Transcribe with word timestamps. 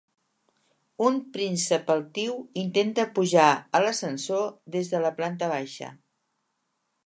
Un 1.07 1.19
príncep 1.35 1.91
altiu 1.95 2.33
intenta 2.63 3.07
pujar 3.19 3.45
a 3.51 3.83
l'ascensor 3.85 4.43
des 4.77 4.93
de 4.95 5.07
la 5.07 5.15
planta 5.21 5.55
baixa. 5.57 5.95